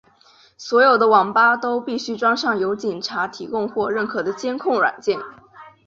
[0.57, 5.19] 所有的网吧都必须装上由警察提供或认可的监控软件。